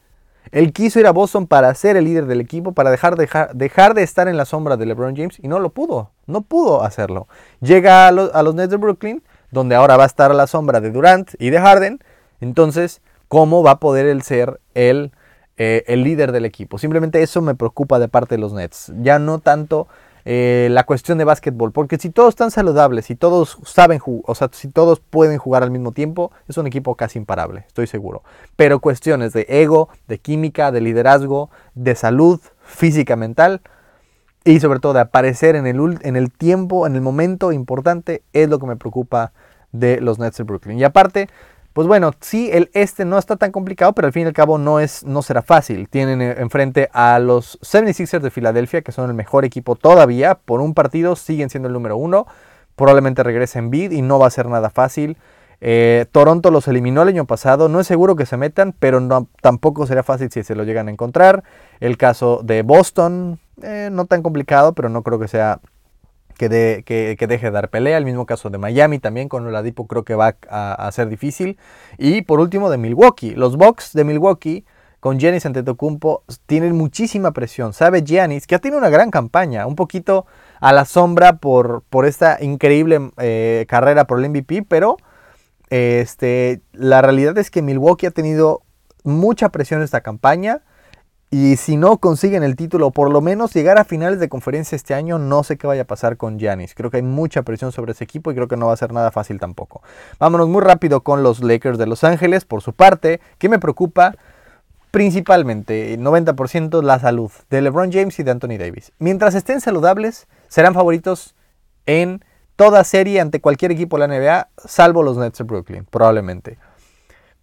él 0.52 0.72
quiso 0.72 1.00
ir 1.00 1.06
a 1.06 1.12
Boston 1.12 1.46
para 1.46 1.74
ser 1.74 1.96
el 1.96 2.04
líder 2.04 2.26
del 2.26 2.40
equipo, 2.40 2.72
para 2.72 2.90
dejar, 2.90 3.16
dejar, 3.16 3.94
de 3.94 4.02
estar 4.02 4.28
en 4.28 4.36
la 4.36 4.44
sombra 4.44 4.76
de 4.76 4.86
LeBron 4.86 5.16
James 5.16 5.38
y 5.42 5.48
no 5.48 5.58
lo 5.58 5.70
pudo, 5.70 6.10
no 6.26 6.42
pudo 6.42 6.82
hacerlo. 6.82 7.28
Llega 7.60 8.08
a, 8.08 8.12
los 8.12 8.54
Nets 8.54 8.70
de 8.70 8.76
Brooklyn, 8.76 9.22
donde 9.50 9.74
ahora 9.74 9.96
va 9.96 10.04
a 10.04 10.06
estar 10.06 10.30
a 10.30 10.34
la 10.34 10.46
sombra 10.46 10.80
de 10.80 10.90
Durant 10.90 11.30
y 11.38 11.50
de 11.50 11.60
Harden. 11.60 12.00
Entonces, 12.40 13.00
¿cómo 13.28 13.62
va 13.62 13.72
a 13.72 13.80
poder 13.80 14.06
él 14.06 14.22
ser 14.22 14.60
el, 14.74 15.12
eh, 15.56 15.84
el 15.86 16.04
líder 16.04 16.32
del 16.32 16.44
equipo? 16.44 16.78
Simplemente 16.78 17.22
eso 17.22 17.42
me 17.42 17.54
preocupa 17.54 17.98
de 17.98 18.08
parte 18.08 18.36
de 18.36 18.40
los 18.40 18.52
Nets. 18.52 18.92
Ya 19.00 19.18
no 19.18 19.38
tanto 19.38 19.88
eh, 20.30 20.68
la 20.70 20.84
cuestión 20.84 21.16
de 21.16 21.24
básquetbol. 21.24 21.72
Porque 21.72 21.96
si 21.96 22.10
todos 22.10 22.28
están 22.28 22.50
saludables, 22.50 23.06
si 23.06 23.16
todos 23.16 23.58
saben 23.64 23.98
o 24.04 24.34
sea, 24.34 24.50
si 24.52 24.68
todos 24.68 25.00
pueden 25.00 25.38
jugar 25.38 25.62
al 25.62 25.70
mismo 25.70 25.92
tiempo, 25.92 26.32
es 26.48 26.58
un 26.58 26.66
equipo 26.66 26.96
casi 26.96 27.18
imparable, 27.18 27.64
estoy 27.66 27.86
seguro. 27.86 28.22
Pero 28.54 28.78
cuestiones 28.78 29.32
de 29.32 29.46
ego, 29.48 29.88
de 30.06 30.18
química, 30.18 30.70
de 30.70 30.82
liderazgo, 30.82 31.48
de 31.74 31.94
salud 31.94 32.40
física, 32.60 33.16
mental 33.16 33.62
y 34.44 34.60
sobre 34.60 34.80
todo 34.80 34.92
de 34.92 35.00
aparecer 35.00 35.56
en 35.56 35.66
el, 35.66 35.98
en 36.02 36.14
el 36.14 36.30
tiempo, 36.30 36.86
en 36.86 36.94
el 36.94 37.00
momento 37.00 37.50
importante, 37.50 38.22
es 38.34 38.50
lo 38.50 38.58
que 38.58 38.66
me 38.66 38.76
preocupa 38.76 39.32
de 39.72 39.98
los 40.02 40.18
Nets 40.18 40.36
de 40.36 40.44
Brooklyn. 40.44 40.78
Y 40.78 40.84
aparte, 40.84 41.30
pues 41.78 41.86
bueno, 41.86 42.10
sí, 42.18 42.50
el 42.52 42.70
este 42.74 43.04
no 43.04 43.18
está 43.18 43.36
tan 43.36 43.52
complicado, 43.52 43.92
pero 43.92 44.06
al 44.06 44.12
fin 44.12 44.24
y 44.24 44.26
al 44.26 44.32
cabo 44.32 44.58
no, 44.58 44.80
es, 44.80 45.04
no 45.04 45.22
será 45.22 45.42
fácil. 45.42 45.88
Tienen 45.88 46.20
eh, 46.20 46.34
enfrente 46.38 46.90
a 46.92 47.20
los 47.20 47.56
76ers 47.60 48.18
de 48.18 48.32
Filadelfia, 48.32 48.82
que 48.82 48.90
son 48.90 49.08
el 49.08 49.14
mejor 49.14 49.44
equipo 49.44 49.76
todavía. 49.76 50.34
Por 50.34 50.60
un 50.60 50.74
partido 50.74 51.14
siguen 51.14 51.50
siendo 51.50 51.68
el 51.68 51.72
número 51.72 51.96
uno. 51.96 52.26
Probablemente 52.74 53.22
regresen 53.22 53.70
bid 53.70 53.92
y 53.92 54.02
no 54.02 54.18
va 54.18 54.26
a 54.26 54.30
ser 54.30 54.48
nada 54.48 54.70
fácil. 54.70 55.18
Eh, 55.60 56.06
Toronto 56.10 56.50
los 56.50 56.66
eliminó 56.66 57.02
el 57.02 57.10
año 57.10 57.26
pasado. 57.26 57.68
No 57.68 57.78
es 57.78 57.86
seguro 57.86 58.16
que 58.16 58.26
se 58.26 58.36
metan, 58.36 58.74
pero 58.76 59.28
tampoco 59.40 59.86
será 59.86 60.02
fácil 60.02 60.32
si 60.32 60.42
se 60.42 60.56
lo 60.56 60.64
llegan 60.64 60.88
a 60.88 60.90
encontrar. 60.90 61.44
El 61.78 61.96
caso 61.96 62.40
de 62.42 62.62
Boston, 62.62 63.38
eh, 63.62 63.88
no 63.92 64.06
tan 64.06 64.24
complicado, 64.24 64.72
pero 64.72 64.88
no 64.88 65.04
creo 65.04 65.20
que 65.20 65.28
sea 65.28 65.60
que, 66.38 66.48
deje 66.48 67.46
de 67.46 67.50
dar 67.50 67.68
pelea. 67.68 67.98
El 67.98 68.06
mismo 68.06 68.24
caso 68.24 68.48
de 68.48 68.56
Miami 68.56 68.98
también 68.98 69.28
con 69.28 69.46
Oladipo 69.46 69.86
creo 69.86 70.04
que 70.04 70.14
va 70.14 70.36
a, 70.48 70.90
ser 70.92 71.10
difícil. 71.10 71.58
Y 71.98 72.22
por 72.22 72.40
último 72.40 72.70
de 72.70 72.78
Milwaukee. 72.78 73.32
Los 73.32 73.56
Bucks 73.56 73.92
de 73.92 74.04
Milwaukee 74.04 74.64
con 75.00 75.18
Giannis 75.18 75.46
Antetokounmpo 75.46 76.24
tienen 76.46 76.76
muchísima 76.76 77.32
presión. 77.32 77.72
Sabe 77.72 78.02
Giannis 78.02 78.46
que 78.46 78.54
ha 78.54 78.58
tenido 78.58 78.78
una 78.78 78.88
gran 78.88 79.10
campaña, 79.10 79.66
un 79.66 79.76
poquito 79.76 80.26
a 80.60 80.72
la 80.72 80.86
sombra 80.86 81.36
por, 81.36 81.82
por 81.90 82.06
esta 82.06 82.42
increíble 82.42 83.10
eh, 83.18 83.66
carrera 83.68 84.06
por 84.06 84.18
el 84.18 84.30
MVP, 84.30 84.64
pero 84.68 84.96
este, 85.70 86.62
la 86.72 87.02
realidad 87.02 87.36
es 87.38 87.50
que 87.50 87.62
Milwaukee 87.62 88.06
ha 88.06 88.10
tenido 88.10 88.62
mucha 89.04 89.50
presión 89.50 89.82
esta 89.82 90.00
campaña. 90.00 90.62
Y 91.30 91.56
si 91.56 91.76
no 91.76 91.98
consiguen 91.98 92.42
el 92.42 92.56
título, 92.56 92.90
por 92.90 93.10
lo 93.10 93.20
menos 93.20 93.52
llegar 93.52 93.78
a 93.78 93.84
finales 93.84 94.18
de 94.18 94.30
conferencia 94.30 94.76
este 94.76 94.94
año, 94.94 95.18
no 95.18 95.44
sé 95.44 95.58
qué 95.58 95.66
vaya 95.66 95.82
a 95.82 95.86
pasar 95.86 96.16
con 96.16 96.38
Giannis. 96.38 96.74
Creo 96.74 96.90
que 96.90 96.96
hay 96.96 97.02
mucha 97.02 97.42
presión 97.42 97.70
sobre 97.70 97.92
ese 97.92 98.04
equipo 98.04 98.30
y 98.30 98.34
creo 98.34 98.48
que 98.48 98.56
no 98.56 98.68
va 98.68 98.72
a 98.72 98.78
ser 98.78 98.94
nada 98.94 99.10
fácil 99.10 99.38
tampoco. 99.38 99.82
Vámonos 100.18 100.48
muy 100.48 100.62
rápido 100.62 101.02
con 101.02 101.22
los 101.22 101.42
Lakers 101.42 101.76
de 101.76 101.86
Los 101.86 102.02
Ángeles. 102.02 102.46
Por 102.46 102.62
su 102.62 102.72
parte, 102.72 103.20
¿qué 103.36 103.50
me 103.50 103.58
preocupa? 103.58 104.14
Principalmente, 104.90 105.98
90% 105.98 106.82
la 106.82 106.98
salud 106.98 107.30
de 107.50 107.60
LeBron 107.60 107.92
James 107.92 108.18
y 108.18 108.22
de 108.22 108.30
Anthony 108.30 108.56
Davis. 108.58 108.92
Mientras 108.98 109.34
estén 109.34 109.60
saludables, 109.60 110.28
serán 110.48 110.72
favoritos 110.72 111.34
en 111.84 112.24
toda 112.56 112.82
serie 112.84 113.20
ante 113.20 113.42
cualquier 113.42 113.70
equipo 113.70 113.98
de 113.98 114.08
la 114.08 114.18
NBA, 114.18 114.48
salvo 114.66 115.02
los 115.02 115.18
Nets 115.18 115.36
de 115.36 115.44
Brooklyn, 115.44 115.84
probablemente. 115.84 116.58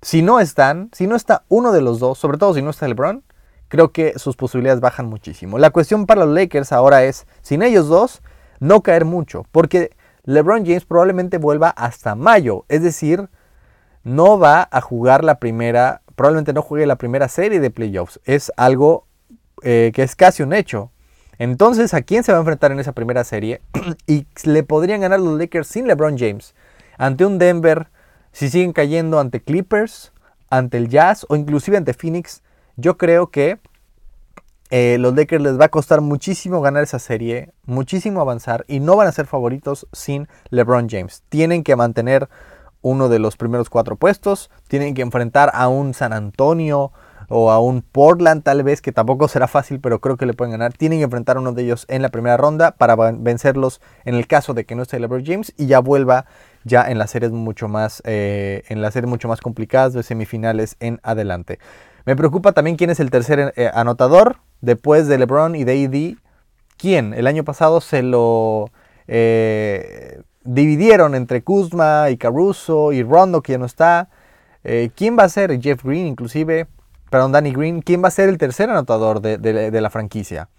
Si 0.01 0.23
no 0.23 0.39
están, 0.39 0.89
si 0.91 1.05
no 1.05 1.15
está 1.15 1.43
uno 1.49 1.71
de 1.71 1.81
los 1.81 1.99
dos, 1.99 2.17
sobre 2.17 2.39
todo 2.39 2.55
si 2.55 2.63
no 2.63 2.71
está 2.71 2.87
LeBron, 2.87 3.23
creo 3.75 3.91
que 3.91 4.17
sus 4.17 4.37
posibilidades 4.37 4.79
bajan 4.79 5.07
muchísimo. 5.07 5.59
La 5.59 5.69
cuestión 5.69 6.05
para 6.05 6.25
los 6.25 6.33
Lakers 6.33 6.71
ahora 6.71 7.03
es, 7.03 7.27
sin 7.41 7.61
ellos 7.61 7.89
dos, 7.89 8.21
no 8.61 8.81
caer 8.81 9.03
mucho, 9.03 9.45
porque 9.51 9.91
LeBron 10.23 10.65
James 10.65 10.85
probablemente 10.85 11.37
vuelva 11.37 11.69
hasta 11.69 12.15
mayo, 12.15 12.63
es 12.69 12.81
decir, 12.83 13.29
no 14.03 14.39
va 14.39 14.67
a 14.71 14.79
jugar 14.79 15.25
la 15.25 15.39
primera, 15.39 16.01
probablemente 16.15 16.53
no 16.53 16.61
juegue 16.61 16.85
la 16.85 16.95
primera 16.95 17.27
serie 17.27 17.59
de 17.59 17.69
playoffs, 17.69 18.21
es 18.23 18.49
algo 18.55 19.05
eh, 19.61 19.91
que 19.93 20.03
es 20.03 20.15
casi 20.15 20.41
un 20.41 20.53
hecho. 20.53 20.91
Entonces, 21.37 21.93
¿a 21.93 22.01
quién 22.01 22.23
se 22.23 22.31
va 22.31 22.37
a 22.37 22.41
enfrentar 22.41 22.71
en 22.71 22.79
esa 22.79 22.93
primera 22.93 23.25
serie? 23.25 23.61
y 24.07 24.25
le 24.45 24.63
podrían 24.63 25.01
ganar 25.01 25.19
los 25.19 25.37
Lakers 25.37 25.67
sin 25.67 25.85
LeBron 25.85 26.17
James. 26.17 26.55
Ante 26.97 27.25
un 27.25 27.39
Denver, 27.39 27.89
si 28.31 28.49
siguen 28.49 28.71
cayendo 28.71 29.19
ante 29.19 29.41
Clippers, 29.41 30.13
ante 30.49 30.77
el 30.77 30.87
Jazz 30.87 31.25
o 31.27 31.35
inclusive 31.35 31.75
ante 31.75 31.93
Phoenix, 31.93 32.41
yo 32.77 32.97
creo 32.97 33.27
que 33.27 33.59
eh, 34.71 34.97
los 34.99 35.15
Lakers 35.15 35.43
les 35.43 35.59
va 35.59 35.65
a 35.65 35.69
costar 35.69 36.01
muchísimo 36.01 36.61
ganar 36.61 36.83
esa 36.83 36.99
serie, 36.99 37.53
muchísimo 37.65 38.21
avanzar 38.21 38.65
y 38.67 38.79
no 38.79 38.95
van 38.95 39.07
a 39.07 39.11
ser 39.11 39.27
favoritos 39.27 39.87
sin 39.91 40.27
LeBron 40.49 40.89
James. 40.89 41.23
Tienen 41.29 41.63
que 41.63 41.75
mantener 41.75 42.29
uno 42.81 43.09
de 43.09 43.19
los 43.19 43.37
primeros 43.37 43.69
cuatro 43.69 43.95
puestos, 43.95 44.49
tienen 44.67 44.93
que 44.93 45.01
enfrentar 45.01 45.51
a 45.53 45.67
un 45.67 45.93
San 45.93 46.13
Antonio 46.13 46.91
o 47.29 47.51
a 47.51 47.59
un 47.59 47.81
Portland 47.81 48.43
tal 48.43 48.63
vez, 48.63 48.81
que 48.81 48.91
tampoco 48.91 49.27
será 49.27 49.47
fácil, 49.47 49.79
pero 49.79 49.99
creo 49.99 50.17
que 50.17 50.25
le 50.25 50.33
pueden 50.33 50.51
ganar. 50.51 50.73
Tienen 50.73 50.99
que 50.99 51.05
enfrentar 51.05 51.37
a 51.37 51.39
uno 51.39 51.53
de 51.53 51.63
ellos 51.63 51.85
en 51.87 52.01
la 52.01 52.09
primera 52.09 52.37
ronda 52.37 52.71
para 52.71 52.95
vencerlos 52.95 53.81
en 54.03 54.15
el 54.15 54.27
caso 54.27 54.53
de 54.53 54.65
que 54.65 54.75
no 54.75 54.83
esté 54.83 54.99
LeBron 54.99 55.25
James 55.25 55.53
y 55.57 55.67
ya 55.67 55.79
vuelva 55.79 56.25
ya 56.63 56.89
en 56.89 56.97
las 56.97 57.11
series 57.11 57.31
mucho 57.31 57.67
más, 57.67 58.01
eh, 58.05 58.63
en 58.67 58.81
las 58.81 58.93
series 58.93 59.09
mucho 59.09 59.27
más 59.27 59.41
complicadas 59.41 59.93
de 59.93 60.03
semifinales 60.03 60.75
en 60.79 60.99
adelante. 61.03 61.59
Me 62.05 62.15
preocupa 62.15 62.51
también 62.51 62.77
quién 62.77 62.91
es 62.91 62.99
el 62.99 63.09
tercer 63.09 63.53
eh, 63.55 63.71
anotador 63.73 64.37
después 64.61 65.07
de 65.07 65.17
LeBron 65.17 65.55
y 65.55 65.63
de 65.63 65.85
AD. 65.85 66.17
¿Quién? 66.77 67.13
El 67.13 67.25
año 67.25 67.43
pasado 67.43 67.81
se 67.81 68.03
lo 68.03 68.69
eh, 69.07 70.21
dividieron 70.43 71.15
entre 71.15 71.43
Kuzma 71.43 72.09
y 72.11 72.17
Caruso 72.17 72.93
y 72.93 73.01
Rondo, 73.01 73.41
que 73.41 73.53
ya 73.53 73.57
no 73.57 73.65
está. 73.65 74.09
Eh, 74.63 74.91
¿Quién 74.95 75.17
va 75.17 75.23
a 75.23 75.29
ser? 75.29 75.59
Jeff 75.59 75.83
Green, 75.83 76.05
inclusive. 76.05 76.67
Perdón, 77.09 77.31
Danny 77.31 77.51
Green. 77.51 77.81
¿Quién 77.81 78.03
va 78.03 78.09
a 78.09 78.11
ser 78.11 78.29
el 78.29 78.37
tercer 78.37 78.69
anotador 78.69 79.21
de, 79.21 79.37
de 79.37 79.81
la 79.81 79.89
franquicia? 79.89 80.49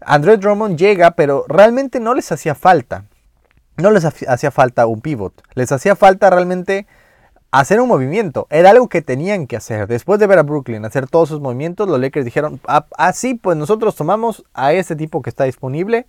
André 0.00 0.36
Drummond 0.36 0.76
llega, 0.76 1.12
pero 1.12 1.46
realmente 1.48 1.98
no 1.98 2.14
les 2.14 2.30
hacía 2.30 2.54
falta. 2.54 3.04
No 3.76 3.90
les 3.90 4.04
hacía 4.04 4.50
falta 4.50 4.86
un 4.86 5.00
pivot. 5.00 5.42
Les 5.54 5.72
hacía 5.72 5.96
falta 5.96 6.30
realmente 6.30 6.86
hacer 7.60 7.80
un 7.80 7.88
movimiento. 7.88 8.46
Era 8.50 8.70
algo 8.70 8.88
que 8.88 9.00
tenían 9.00 9.46
que 9.46 9.56
hacer. 9.56 9.86
Después 9.86 10.18
de 10.18 10.26
ver 10.26 10.40
a 10.40 10.42
Brooklyn 10.42 10.84
hacer 10.84 11.08
todos 11.08 11.28
sus 11.28 11.40
movimientos, 11.40 11.88
los 11.88 12.00
Lakers 12.00 12.24
dijeron, 12.24 12.60
ah, 12.66 12.86
ah, 12.98 13.12
sí, 13.12 13.34
pues 13.34 13.56
nosotros 13.56 13.94
tomamos 13.94 14.44
a 14.54 14.72
ese 14.72 14.96
tipo 14.96 15.22
que 15.22 15.30
está 15.30 15.44
disponible 15.44 16.06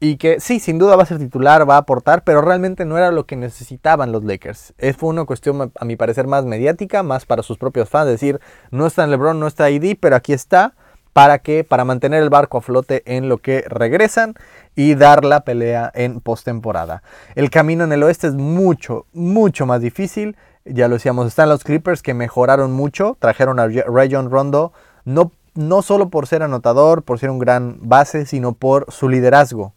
y 0.00 0.16
que 0.16 0.40
sí, 0.40 0.60
sin 0.60 0.78
duda 0.78 0.96
va 0.96 1.02
a 1.02 1.06
ser 1.06 1.18
titular, 1.18 1.68
va 1.68 1.74
a 1.74 1.78
aportar, 1.78 2.24
pero 2.24 2.40
realmente 2.40 2.86
no 2.86 2.96
era 2.96 3.10
lo 3.10 3.26
que 3.26 3.36
necesitaban 3.36 4.12
los 4.12 4.24
Lakers. 4.24 4.72
Es, 4.78 4.96
fue 4.96 5.10
una 5.10 5.24
cuestión, 5.24 5.72
a 5.78 5.84
mi 5.84 5.96
parecer, 5.96 6.26
más 6.26 6.46
mediática, 6.46 7.02
más 7.02 7.26
para 7.26 7.42
sus 7.42 7.58
propios 7.58 7.90
fans, 7.90 8.08
decir, 8.08 8.40
no 8.70 8.86
está 8.86 9.04
en 9.04 9.10
LeBron, 9.10 9.38
no 9.38 9.46
está 9.46 9.68
ID, 9.70 9.96
pero 10.00 10.16
aquí 10.16 10.32
está. 10.32 10.74
¿Para 11.12 11.38
que 11.38 11.64
Para 11.64 11.84
mantener 11.84 12.22
el 12.22 12.30
barco 12.30 12.58
a 12.58 12.60
flote 12.60 13.02
en 13.04 13.28
lo 13.28 13.38
que 13.38 13.64
regresan 13.66 14.34
y 14.76 14.94
dar 14.94 15.24
la 15.24 15.40
pelea 15.40 15.90
en 15.92 16.20
postemporada. 16.20 17.02
El 17.34 17.50
camino 17.50 17.82
en 17.82 17.92
el 17.92 18.04
oeste 18.04 18.28
es 18.28 18.34
mucho, 18.34 19.06
mucho 19.12 19.66
más 19.66 19.80
difícil 19.80 20.36
ya 20.72 20.88
lo 20.88 20.94
decíamos, 20.94 21.26
están 21.26 21.48
los 21.48 21.64
Clippers 21.64 22.02
que 22.02 22.14
mejoraron 22.14 22.72
mucho, 22.72 23.16
trajeron 23.18 23.58
a 23.60 23.68
Rayon 23.68 24.30
Rondo, 24.30 24.72
no, 25.04 25.32
no 25.54 25.82
solo 25.82 26.08
por 26.08 26.26
ser 26.26 26.42
anotador, 26.42 27.02
por 27.02 27.18
ser 27.18 27.30
un 27.30 27.38
gran 27.38 27.78
base, 27.80 28.26
sino 28.26 28.52
por 28.52 28.90
su 28.92 29.08
liderazgo. 29.08 29.72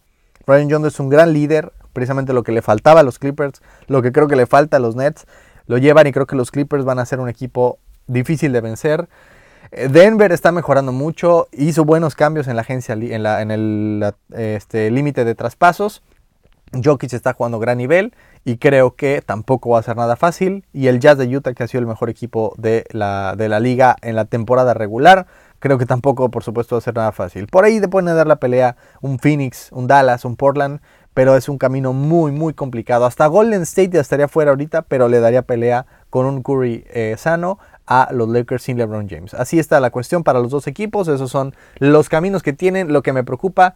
Rayon 0.45 0.69
Rondo 0.69 0.88
es 0.88 1.00
un 1.00 1.10
gran 1.10 1.33
líder, 1.33 1.71
precisamente 1.93 2.33
lo 2.33 2.43
que 2.43 2.51
le 2.51 2.62
faltaba 2.62 3.01
a 3.01 3.03
los 3.03 3.19
Clippers, 3.19 3.62
lo 3.88 4.01
que 4.01 4.12
creo 4.12 4.27
que 4.27 4.36
le 4.36 4.45
falta 4.45 4.77
a 4.77 4.79
los 4.79 4.95
Nets, 4.95 5.25
lo 5.67 5.77
llevan 5.77 6.07
y 6.07 6.12
creo 6.12 6.27
que 6.27 6.36
los 6.36 6.51
Clippers 6.51 6.86
van 6.86 7.00
a 7.00 7.05
ser 7.05 7.19
un 7.19 7.29
equipo 7.29 7.79
difícil 8.07 8.51
de 8.51 8.62
vencer. 8.62 9.07
Eh, 9.71 9.88
Denver 9.88 10.31
está 10.31 10.51
mejorando 10.51 10.91
mucho, 10.91 11.48
hizo 11.51 11.86
buenos 11.86 12.15
cambios 12.15 12.48
en 12.48 12.55
la 12.55 12.62
agencia, 12.62 12.93
en, 12.93 13.25
en 13.25 13.51
el 13.51 14.13
este, 14.31 14.91
límite 14.91 15.24
de 15.24 15.36
traspasos. 15.36 16.01
Jokic 16.74 17.13
está 17.13 17.33
jugando 17.33 17.60
gran 17.60 17.77
nivel 17.77 18.13
y 18.43 18.57
creo 18.57 18.95
que 18.95 19.21
tampoco 19.21 19.71
va 19.71 19.79
a 19.79 19.83
ser 19.83 19.98
nada 19.98 20.15
fácil. 20.15 20.65
Y 20.74 20.88
el 20.88 21.00
Jazz 21.00 21.17
de 21.17 21.36
Utah, 21.36 21.53
que 21.53 21.63
ha 21.63 21.67
sido 21.67 21.81
el 21.81 21.88
mejor 21.88 22.10
equipo 22.10 22.53
de 22.57 22.86
la, 22.91 23.36
de 23.38 23.50
la 23.50 23.60
liga 23.60 23.95
en 24.01 24.15
la 24.15 24.25
temporada 24.25 24.74
regular, 24.74 25.27
creo 25.60 25.77
que 25.77 25.86
tampoco, 25.86 26.29
por 26.29 26.43
supuesto, 26.43 26.75
va 26.75 26.79
a 26.79 26.81
ser 26.81 26.95
nada 26.95 27.12
fácil. 27.12 27.48
Por 27.48 27.65
ahí 27.65 27.79
te 27.79 27.88
pueden 27.88 28.15
dar 28.15 28.27
la 28.27 28.38
pelea 28.38 28.77
un 29.01 29.19
Phoenix, 29.19 29.71
un 29.71 29.88
Dallas, 29.88 30.25
un 30.25 30.36
Portland, 30.36 30.79
pero 31.13 31.36
es 31.36 31.50
un 31.50 31.57
camino 31.57 31.93
muy, 31.93 32.31
muy 32.31 32.53
complicado. 32.53 33.05
Hasta 33.05 33.27
Golden 33.27 33.62
State 33.63 33.91
ya 33.91 34.01
estaría 34.01 34.27
fuera 34.27 34.51
ahorita, 34.51 34.83
pero 34.83 35.07
le 35.07 35.19
daría 35.19 35.43
pelea 35.43 35.86
con 36.10 36.25
un 36.25 36.41
Curry 36.41 36.86
eh, 36.89 37.15
sano 37.17 37.60
a 37.86 38.10
los 38.12 38.29
Lakers 38.29 38.63
sin 38.63 38.77
LeBron 38.77 39.10
James. 39.10 39.33
Así 39.33 39.60
está 39.60 39.79
la 39.79 39.89
cuestión 39.89 40.24
para 40.24 40.39
los 40.39 40.51
dos 40.51 40.67
equipos. 40.67 41.07
Esos 41.10 41.29
son 41.29 41.53
los 41.77 42.10
caminos 42.10 42.41
que 42.41 42.53
tienen. 42.53 42.93
Lo 42.93 43.03
que 43.03 43.12
me 43.13 43.24
preocupa 43.24 43.75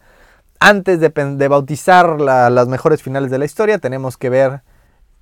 antes 0.60 1.00
de, 1.00 1.48
bautizar 1.48 2.20
las 2.20 2.68
mejores 2.68 3.02
finales 3.02 3.30
de 3.30 3.38
la 3.38 3.44
historia, 3.44 3.78
tenemos 3.78 4.16
que 4.16 4.30
ver 4.30 4.62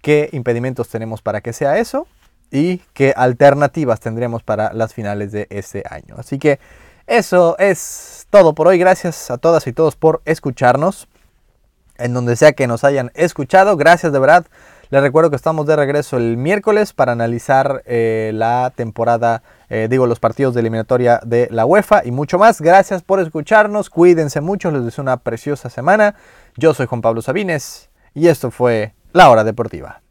qué 0.02 0.28
impedimentos 0.32 0.88
tenemos 0.88 1.22
para 1.22 1.40
que 1.40 1.52
sea 1.52 1.78
eso 1.78 2.06
y 2.50 2.78
qué 2.92 3.14
alternativas 3.16 4.00
tendremos 4.00 4.42
para 4.42 4.72
las 4.72 4.94
finales 4.94 5.32
de 5.32 5.46
este 5.50 5.82
año. 5.88 6.16
Así 6.18 6.38
que 6.38 6.60
eso 7.06 7.56
es 7.58 8.26
todo 8.30 8.54
por 8.54 8.68
hoy. 8.68 8.78
Gracias 8.78 9.30
a 9.30 9.38
todas 9.38 9.66
y 9.66 9.72
todos 9.72 9.96
por 9.96 10.22
escucharnos. 10.24 11.08
En 11.96 12.12
donde 12.12 12.34
sea 12.34 12.52
que 12.52 12.66
nos 12.66 12.82
hayan 12.82 13.12
escuchado. 13.14 13.76
Gracias 13.76 14.12
de 14.12 14.18
verdad. 14.18 14.46
Les 14.90 15.02
recuerdo 15.02 15.30
que 15.30 15.36
estamos 15.36 15.66
de 15.66 15.76
regreso 15.76 16.16
el 16.16 16.36
miércoles 16.36 16.92
para 16.92 17.12
analizar 17.12 17.82
eh, 17.86 18.32
la 18.34 18.72
temporada, 18.74 19.42
eh, 19.68 19.88
digo, 19.90 20.06
los 20.06 20.20
partidos 20.20 20.54
de 20.54 20.60
eliminatoria 20.60 21.20
de 21.24 21.48
la 21.50 21.66
UEFA 21.66 22.02
y 22.04 22.10
mucho 22.10 22.38
más. 22.38 22.60
Gracias 22.60 23.02
por 23.02 23.20
escucharnos, 23.20 23.90
cuídense 23.90 24.40
mucho, 24.40 24.70
les 24.70 24.84
deseo 24.84 25.02
una 25.02 25.18
preciosa 25.18 25.70
semana. 25.70 26.14
Yo 26.56 26.74
soy 26.74 26.86
Juan 26.86 27.02
Pablo 27.02 27.22
Sabines 27.22 27.90
y 28.14 28.28
esto 28.28 28.50
fue 28.50 28.94
La 29.12 29.30
Hora 29.30 29.44
Deportiva. 29.44 30.03